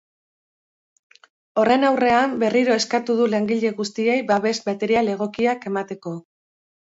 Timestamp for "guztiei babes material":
3.81-5.11